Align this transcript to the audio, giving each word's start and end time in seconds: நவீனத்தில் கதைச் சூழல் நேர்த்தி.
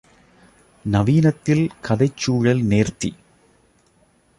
நவீனத்தில் 0.85 1.69
கதைச் 1.81 2.17
சூழல் 2.17 2.63
நேர்த்தி. 2.63 3.11